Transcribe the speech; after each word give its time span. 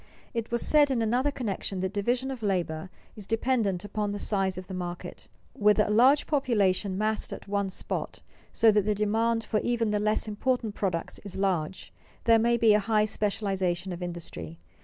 _It 0.33 0.49
was 0.49 0.65
said 0.67 0.89
in 0.89 0.99
another 1.03 1.29
connection 1.29 1.79
that 1.81 1.93
division 1.93 2.31
of 2.31 2.41
labor 2.41 2.89
is 3.15 3.27
dependent 3.27 3.85
upon 3.85 4.09
the 4.09 4.17
size 4.17 4.57
of 4.57 4.65
the 4.65 4.73
market. 4.73 5.27
With 5.53 5.77
a 5.79 5.91
large 5.91 6.25
population 6.25 6.97
massed 6.97 7.31
at 7.31 7.47
one 7.47 7.69
spot, 7.69 8.19
so 8.51 8.71
that 8.71 8.81
the 8.81 8.95
demand 8.95 9.43
for 9.43 9.59
even 9.59 9.91
the 9.91 9.99
less 9.99 10.27
important 10.27 10.73
products 10.73 11.19
is 11.19 11.35
large, 11.37 11.93
there 12.23 12.39
may 12.39 12.57
be 12.57 12.73
a 12.73 12.79
high 12.79 13.05
specialization 13.05 13.91
of 13.93 14.01
industry. 14.01 14.57